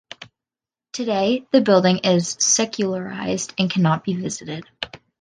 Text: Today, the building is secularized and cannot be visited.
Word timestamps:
Today, 0.93 1.45
the 1.51 1.61
building 1.61 1.99
is 1.99 2.35
secularized 2.39 3.53
and 3.59 3.69
cannot 3.69 4.03
be 4.03 4.15
visited. 4.15 4.65